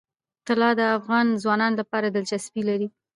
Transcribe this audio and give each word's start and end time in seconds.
طلا 0.47 0.69
د 0.79 0.81
افغان 0.97 1.27
ځوانانو 1.43 1.79
لپاره 1.81 2.07
دلچسپي 2.09 2.61
لري. 2.69 2.87